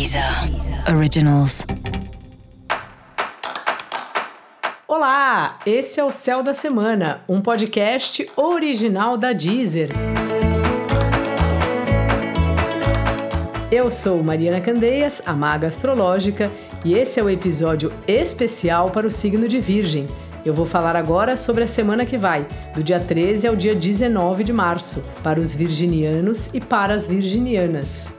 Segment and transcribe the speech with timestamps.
[0.00, 0.24] Deezer
[0.96, 1.66] Originals.
[4.88, 9.90] Olá, esse é o Céu da Semana, um podcast original da Deezer.
[13.70, 16.50] Eu sou Mariana Candeias, a maga astrológica,
[16.82, 20.06] e esse é o episódio especial para o signo de Virgem.
[20.46, 24.44] Eu vou falar agora sobre a semana que vai, do dia 13 ao dia 19
[24.44, 28.18] de março, para os virginianos e para as virginianas.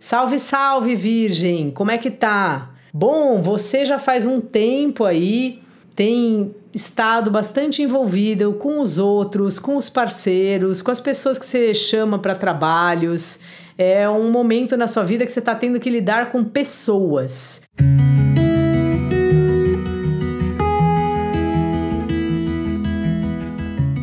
[0.00, 1.72] Salve, salve, Virgem!
[1.72, 2.70] Como é que tá?
[2.94, 5.60] Bom, você já faz um tempo aí
[5.96, 11.74] tem estado bastante envolvida com os outros, com os parceiros, com as pessoas que você
[11.74, 13.40] chama para trabalhos.
[13.76, 17.62] É um momento na sua vida que você está tendo que lidar com pessoas.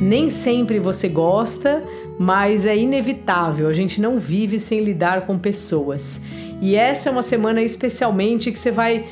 [0.02, 1.82] Nem sempre você gosta,
[2.18, 6.22] mas é inevitável, a gente não vive sem lidar com pessoas.
[6.62, 9.06] E essa é uma semana especialmente que você vai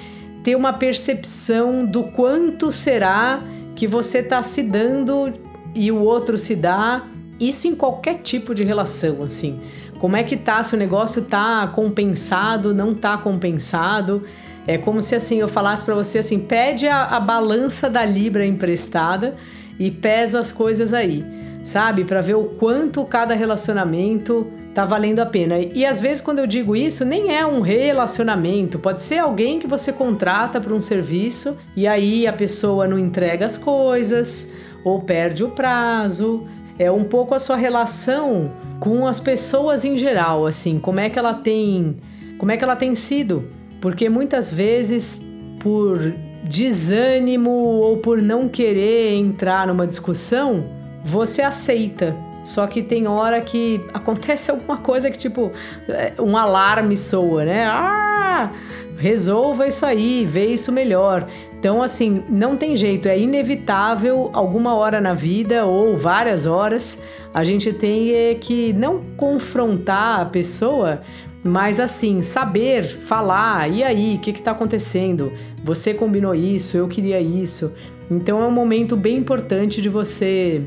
[0.44, 3.42] ter uma percepção do quanto será
[3.76, 5.34] que você está se dando
[5.76, 7.04] e o outro se dá.
[7.40, 9.60] Isso em qualquer tipo de relação, assim.
[10.00, 10.62] Como é que tá?
[10.64, 14.24] Se o negócio tá compensado, não tá compensado.
[14.66, 18.46] É como se assim eu falasse para você assim: pede a, a balança da Libra
[18.46, 19.36] emprestada
[19.78, 22.04] e pesa as coisas aí sabe?
[22.04, 25.58] Para ver o quanto cada relacionamento tá valendo a pena.
[25.60, 29.68] E às vezes quando eu digo isso, nem é um relacionamento, pode ser alguém que
[29.68, 34.52] você contrata para um serviço e aí a pessoa não entrega as coisas
[34.84, 36.46] ou perde o prazo.
[36.78, 41.18] É um pouco a sua relação com as pessoas em geral, assim, como é que
[41.18, 41.98] ela tem,
[42.38, 43.48] como é que ela tem sido?
[43.80, 45.22] Porque muitas vezes
[45.62, 50.66] por desânimo ou por não querer entrar numa discussão,
[51.04, 52.16] você aceita.
[52.44, 55.52] Só que tem hora que acontece alguma coisa que, tipo,
[55.88, 57.66] é, um alarme soa, né?
[57.66, 58.52] Ah!
[58.98, 61.28] Resolva isso aí, vê isso melhor.
[61.58, 67.00] Então, assim, não tem jeito, é inevitável alguma hora na vida ou várias horas
[67.34, 71.02] a gente tem é, que não confrontar a pessoa,
[71.44, 75.32] mas assim, saber falar, e aí, o que está acontecendo?
[75.64, 77.74] Você combinou isso, eu queria isso.
[78.12, 80.64] Então é um momento bem importante de você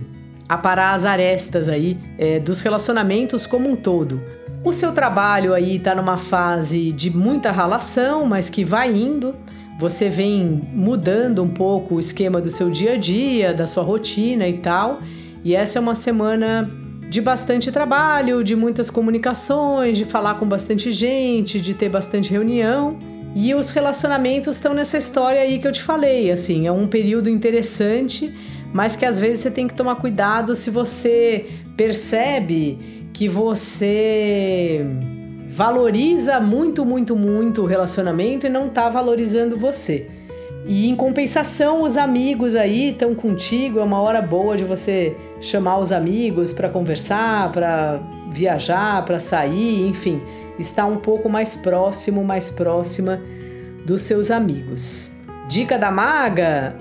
[0.49, 4.21] aparar as arestas aí é, dos relacionamentos como um todo.
[4.65, 9.35] O seu trabalho aí está numa fase de muita relação, mas que vai indo.
[9.79, 14.49] Você vem mudando um pouco o esquema do seu dia a dia, da sua rotina
[14.49, 15.01] e tal.
[15.45, 16.69] E essa é uma semana
[17.09, 22.97] de bastante trabalho, de muitas comunicações, de falar com bastante gente, de ter bastante reunião.
[23.35, 27.29] E os relacionamentos estão nessa história aí que eu te falei, assim, é um período
[27.29, 28.35] interessante
[28.77, 31.47] mas que às vezes você tem que tomar cuidado se você
[31.79, 34.85] percebe que você
[35.49, 40.11] valoriza muito, muito, muito o relacionamento e não tá valorizando você.
[40.67, 45.79] E em compensação, os amigos aí estão contigo, é uma hora boa de você chamar
[45.79, 47.99] os amigos para conversar, para
[48.31, 50.21] viajar, para sair, enfim,
[50.59, 53.23] estar um pouco mais próximo, mais próxima
[53.87, 55.13] dos seus amigos.
[55.49, 56.77] Dica da maga: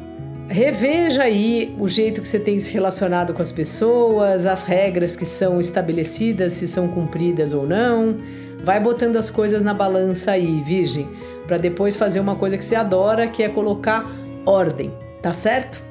[0.47, 5.25] reveja aí o jeito que você tem se relacionado com as pessoas, as regras que
[5.25, 8.16] são estabelecidas, se são cumpridas ou não.
[8.63, 11.07] Vai botando as coisas na balança aí, virgem,
[11.47, 14.06] para depois fazer uma coisa que você adora, que é colocar
[14.45, 14.91] ordem,
[15.22, 15.81] tá certo?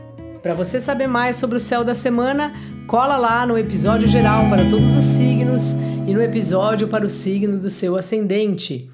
[0.43, 2.53] Para você saber mais sobre o céu da semana,
[2.87, 5.73] cola lá no episódio geral para todos os signos
[6.07, 8.94] e no episódio para o signo do seu ascendente.